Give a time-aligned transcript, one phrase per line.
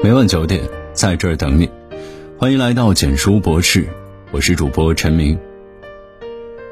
[0.00, 0.62] 每晚九点，
[0.92, 1.68] 在这儿等你。
[2.38, 3.88] 欢迎来到简书博士，
[4.30, 5.36] 我是主播陈明。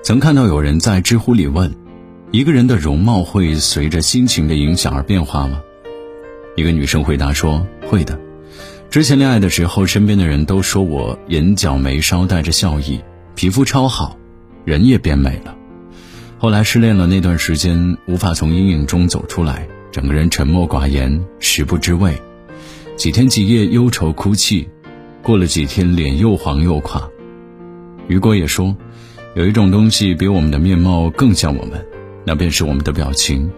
[0.04, 1.75] 曾看到有人在知乎里问：
[2.31, 5.61] 一个人的容貌会随着心情的影响而变化吗？
[6.54, 8.17] 一个女生回答说：会的。
[8.90, 13.01] 之前恋爱的时候，身边的人都说我眼角眉梢带着笑意，
[13.35, 14.17] 皮肤超好，
[14.65, 15.53] 人也变美了。
[16.38, 22.16] 后来失恋了那段时间，无法从阴影中走出来，整个人沉默寡言，食不知味，
[22.97, 24.67] 几天几夜忧愁哭泣，
[25.23, 27.07] 过了几天脸又黄又垮。
[28.09, 28.75] 雨果也说，
[29.35, 31.85] 有一种东西比我们的面貌更像我们，
[32.25, 33.51] 那便是我们的表情；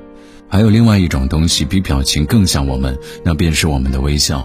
[0.49, 4.45] 还有另外一种东西比表情更像我们，那便是我们的微笑。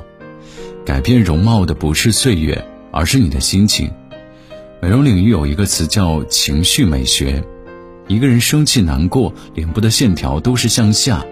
[0.86, 3.90] 改变容貌的不是岁月，而是你的心情。
[4.80, 7.44] 美容领域有一个词叫情绪美学。
[8.08, 11.26] 一个人生气、难过，脸部的线条都是向下；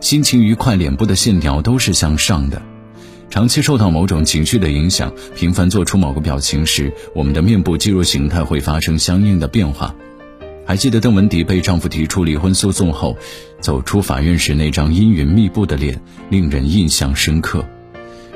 [0.00, 2.60] 心情愉快，脸部的线条都是向上的。
[3.34, 9.92] 长期受到某种情绪的影响，频繁做出某个表情时，我们的面部肌肉形态会发生相应的变化。
[10.64, 13.16] 还记得邓文迪被丈夫提出离婚诉讼后，
[13.58, 16.00] 走出法院时那张阴云密布的脸，
[16.30, 17.64] 令人印象深刻。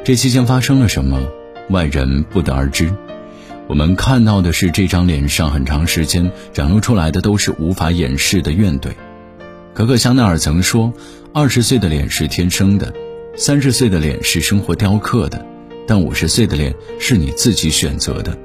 [0.02, 1.20] 这期间发生了什么，
[1.70, 2.92] 外人不得而知。
[3.68, 8.88] 我们看到的是这张脸上很长时间展露出来的都是无法掩饰的怨怼。
[9.74, 10.92] 可可香奈儿曾说
[11.32, 12.92] ：“二十岁的脸是天生的，
[13.40, 15.46] 三十岁的脸是生活雕刻的，
[15.86, 18.36] 但五十岁的脸是你自己选择的。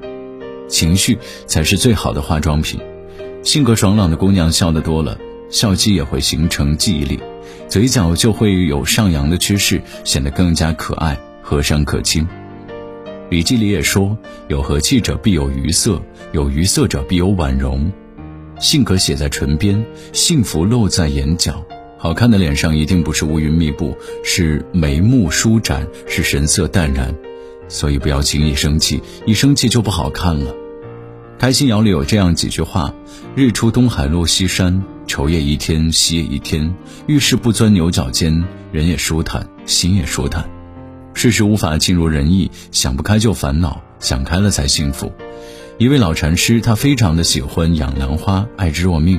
[0.68, 2.80] 情绪才是最好的化妆品。
[3.42, 5.18] 性格爽朗的姑娘笑得多了，
[5.50, 7.18] 笑肌也会形成记忆力，
[7.68, 12.24] 嘴角就会有上扬的趋势，显得更加可爱和善可亲。”
[13.28, 17.92] 笔记里也说：“有和气者必有余色，有余色者必有婉容。
[18.60, 21.66] 性格写在唇边，幸福露在眼角。
[22.04, 27.14] 好看的脸上一定不是乌云密布，是眉目舒展，是神色淡然。
[27.66, 30.54] 所以不要轻易生气，一生气就不好看了。”
[31.40, 32.94] 开心谣里有这样几句话
[33.34, 36.74] ：“日出东海落西山，愁也一天，喜也一天。
[37.06, 40.46] 遇事不钻牛角尖，人也舒坦，心也舒坦。”
[41.14, 45.10] 事事无法尽如人意，想不开就烦恼，想开了才幸福。
[45.78, 49.18] 一位老禅师，他非常的喜欢养兰花，爱之若命。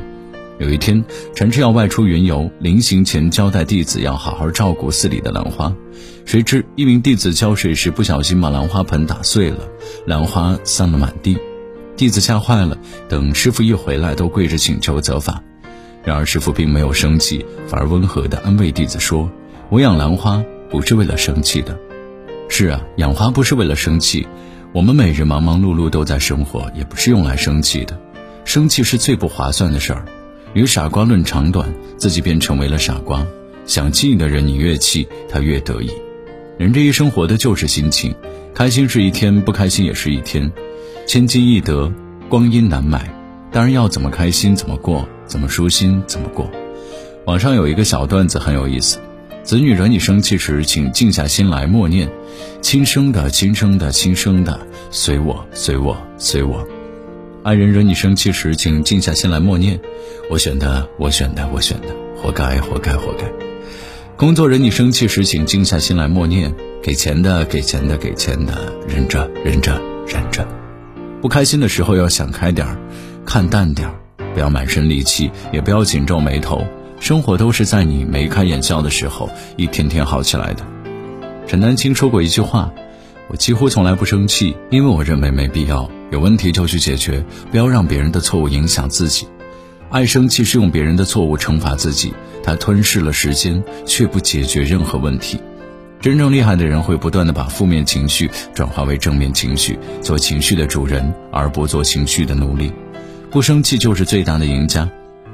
[0.57, 1.03] 有一天，
[1.35, 5.75] 禅师要外出云游，临行前交代弟子要好好照顾寺里的兰花。
[6.23, 9.67] 谁知一名弟子浇水时不小心把兰花盆打碎了，
[10.05, 11.37] 兰花散了满地。
[11.97, 12.77] 弟子吓坏了，
[13.09, 15.43] 等师傅一回来，都跪着请求责罚。
[16.05, 19.29] 然而师傅并没有生气，反而温和地安慰弟子说
[19.69, 21.77] ：“我养兰花不是为了生气的。”
[22.47, 24.25] 是啊，养花不是为了生气，
[24.71, 27.99] 我们每日忙忙碌碌都在生活，也不是用来生气的。
[28.45, 30.05] 生气是最不划算的事儿，
[30.55, 33.27] 与傻瓜论长短，自己便成为了傻瓜。
[33.65, 35.91] 想气你的人，你越气，他越得意。
[36.57, 38.15] 人这一生活的就是心情，
[38.53, 40.49] 开心是一天，不开心也是一天。
[41.05, 41.91] 千金易得，
[42.29, 43.13] 光阴难买。
[43.51, 46.49] 当然要怎么开心怎么过，怎么舒心怎么过。
[47.25, 48.97] 网上有一个小段子很有意思。
[49.43, 52.09] 子女惹你生气时，请静下心来默念
[52.63, 54.57] ：“亲生的，亲生的，亲生的，
[54.89, 56.65] 随我，随我，随我。”
[57.45, 59.79] 爱人惹你生气时，请静下心来默念
[60.31, 61.89] ：“我选的，我选的，我选的，
[62.19, 63.31] 活该，活该，活该。”
[64.17, 66.51] 工作惹你生气时，请静下心来默念
[66.81, 70.47] ：“给钱的，给钱的，给钱的，忍着，忍着，忍着。”
[71.21, 72.79] 不开心的时候要想开点儿，
[73.27, 73.93] 看淡点儿，
[74.33, 76.65] 不要满身戾气，也不要紧皱眉头。
[76.99, 80.65] 生活都是在你眉开眼笑的时候，一天天好起来的。
[81.45, 82.73] 陈丹青说过一句话
[83.29, 85.87] ：“我几乎从来不生气，因为我认为没必要。
[86.15, 87.21] 有问题就去解决，
[87.51, 89.27] 不要让别人的错误影响自己。
[89.89, 95.41] 爱生气是用别人的错误惩罚自己，他吞噬了时间，却不解决任何问题。
[95.99, 102.71] 真正厉害的人会不断的把负面情绪转化为正面情绪，做情绪的主人，而不做情绪的奴隶。
[103.29, 104.89] 不生气就是最大的赢家。”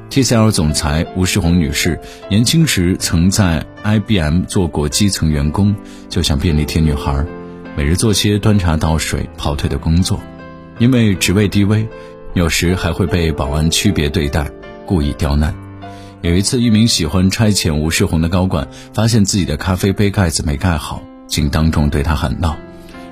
[0.10, 5.76] TCL 总裁吴世红女士年轻时曾在 IBM 做过基层员工，
[6.10, 7.24] 就像便利贴女孩，
[7.78, 10.20] 每日做些端茶倒水、跑腿的工作。
[10.82, 11.88] 因为职位低微，
[12.34, 14.50] 有时还会被保安区别对待，
[14.84, 15.54] 故意刁难。
[16.24, 22.58] 有一次，一名喜欢差遣吴世红的高管发现自己的咖啡杯盖子没盖好，竟当众对他喊道：“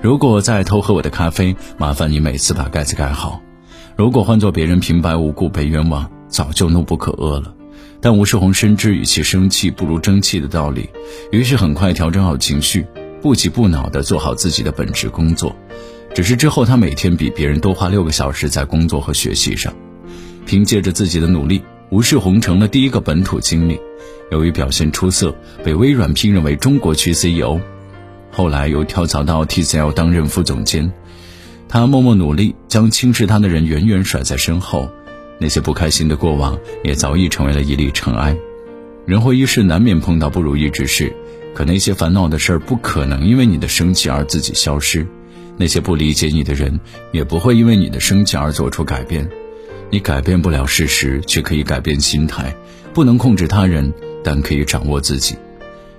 [0.01, 3.39] 如果再偷喝我的咖啡，麻烦你每次把盖子盖好。
[3.95, 7.53] 如果换做别人，平白无故被冤枉。”早就怒不可遏了，
[8.01, 10.89] 但吴世红深知与其生气不如争气的道理，
[11.31, 12.87] 于是很快调整好情绪，
[13.21, 15.55] 不急不恼地做好自己的本职工作。
[16.13, 19.73] 只是之后，他每天比别人多花六个小时在工作和学习上。
[20.45, 21.61] 凭借着自己的努力，
[21.91, 23.79] 吴世红成了第一个本土经理。
[24.31, 27.59] 由于表现出色，被微软聘任为中国区 CEO。
[28.31, 30.91] 后来又跳槽到 TCL 担任副总监。
[31.67, 34.89] 他默默努力，将轻视他的人远远甩在身后，
[35.39, 38.35] 那些不开心的过往也早已成为了一粒尘埃。
[39.05, 41.13] 人活一世，难免碰到不如意之事，
[41.53, 45.07] 可那些烦恼的事儿不可能因为你的生气而自己消失，
[45.59, 46.79] 那些不理解你的人
[47.11, 49.29] 也不会因为你的生气而做出改变。
[49.91, 52.55] 你改变不了事实，却可以改变心态。
[52.93, 55.35] 不能控制他人，但可以掌握自己。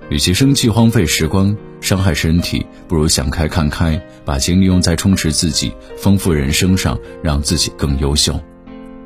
[0.09, 8.39] 与其生气荒废时光、伤害身体，不如想开看开，把精力用在充实自己、丰富人生上，让自己更优秀。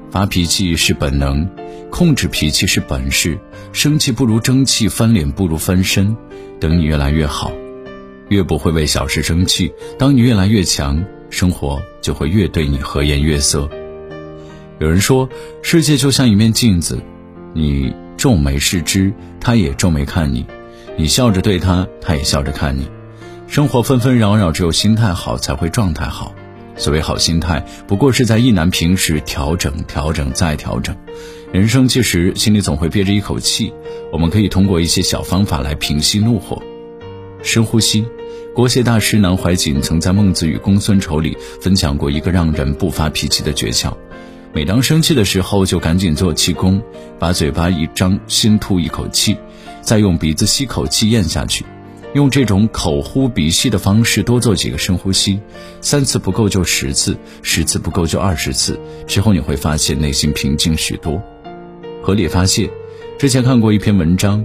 [0.10, 1.48] 发脾气是本能，
[1.92, 3.38] 控制脾气是本事。
[3.74, 6.16] 生气不如争气，翻脸不如翻身。
[6.60, 7.52] 等你越来越好，
[8.30, 9.74] 越不会为小事生气。
[9.98, 13.69] 当你越来越强，生活就会越对你和颜悦色。
[14.80, 15.30] 有人说，
[15.62, 17.00] 世界就像一面镜子，
[17.54, 20.45] 你皱眉视之，他也皱眉看你。
[20.98, 22.89] 你笑着对他，他也笑着看你。
[23.48, 26.33] 生活纷纷扰扰，只有心态好才会状态好。
[26.78, 30.95] 所谓好心态，不过是在意难平时调整、调整再调整。
[31.54, 33.71] 人生其实心里总会憋着一口气，
[34.12, 36.62] 我们可以通过一些小方法来平息怒火。
[37.41, 38.05] 深呼吸。
[38.53, 43.93] 国学大师南怀瑾曾在《孟子与公孙丑》里分享过一个让人不发脾气的诀窍：
[44.53, 46.81] 每当生气的时候，就赶紧做气功，
[47.19, 49.37] 把嘴巴一张，先吐一口气。
[49.81, 51.63] 再用鼻子吸口气咽下去，
[52.13, 55.39] 用这种口呼鼻吸的方式多做几个深呼吸，
[55.79, 58.79] 三次不够就十次，十次不够就二十次。
[59.05, 61.21] 之后你会发现内心平静许多。
[62.01, 62.67] 合理发泄，
[63.19, 64.43] 之前看过一篇文章，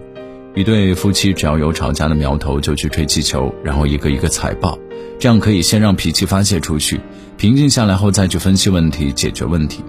[0.55, 4.79] 一对夫妻只要有吵架的苗头就去吹气球，然后一个一个踩爆，
[5.19, 7.01] 这样可以先让脾气发泄出去，
[7.37, 9.85] 平静下来后再去分析问题、解决问题。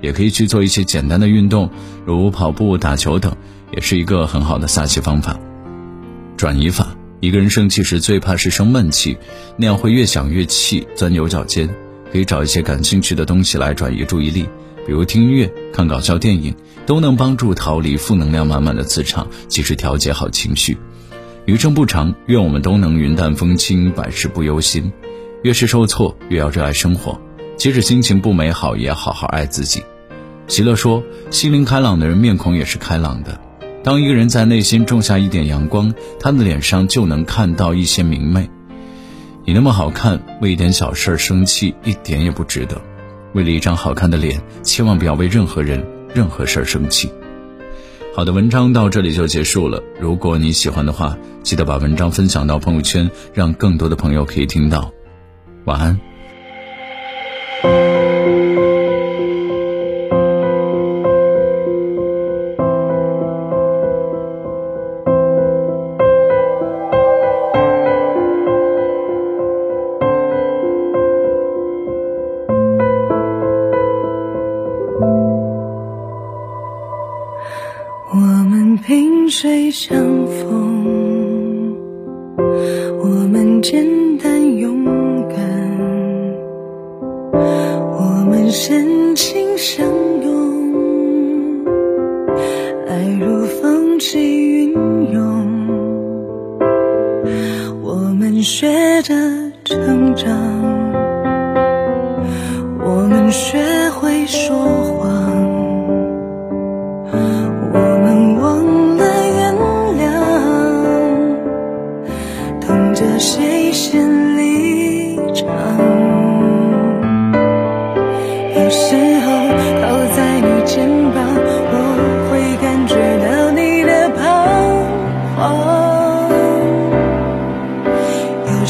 [0.00, 1.70] 也可以去做一些简单的运动，
[2.06, 3.34] 如跑步、打球等。
[3.72, 5.38] 也是一个很好的撒气方法。
[6.36, 9.16] 转移法，一个人生气时最怕是生闷气，
[9.56, 11.68] 那样会越想越气，钻牛角尖。
[12.10, 14.48] 可以找一些感兴趣的东西来转移注意力，
[14.86, 16.54] 比如听音乐、看搞笑电影，
[16.86, 20.76] 都能帮助逃离负能量满满的磁场，及时调节好情绪。
[21.46, 24.92] 余生不长，愿我们都能云淡风轻，百事不忧心。
[25.42, 27.20] 越是受挫，越要热爱生活。
[27.56, 29.82] 即使心情不美好，也要好好爱自己。
[30.46, 33.40] 席勒说：“心灵开朗的人，面孔也是开朗的。”
[33.82, 38.50] 当一个人在内心种下一点阳光，他的脸上就能看到一些明媚。
[39.46, 42.80] 你那么好看，为一点小事生气一点也不值得。
[43.32, 45.84] 为了一张好看的脸，千万不要为任何人、
[46.14, 47.10] 任何事儿生气。
[48.14, 49.82] 好的，文章到这里就结束了。
[50.00, 54.92] 如果你喜欢的话，记得把文章分享到朋友圈，让更多的朋友可以听到。
[55.64, 57.89] 晚安。
[79.70, 81.76] 相逢，
[82.98, 83.86] 我们简
[84.18, 84.84] 单勇
[85.28, 85.38] 敢，
[87.32, 89.86] 我们深情相
[90.22, 91.64] 拥，
[92.88, 94.72] 爱如风起云
[95.12, 95.22] 涌，
[97.80, 99.14] 我们学着
[99.64, 100.36] 成长，
[102.84, 103.58] 我们学
[103.90, 105.20] 会说谎。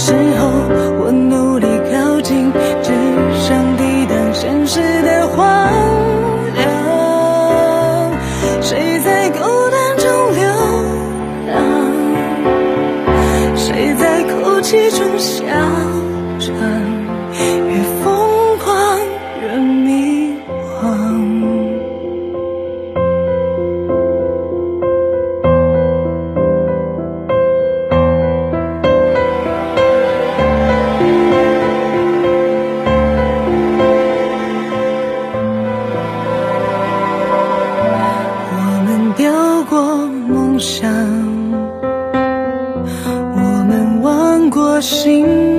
[0.03, 0.49] 时候
[1.05, 1.50] 我努
[44.81, 45.50] 心